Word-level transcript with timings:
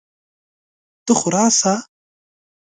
ته 1.05 1.11
خو 1.19 1.27
راسه! 1.33 1.73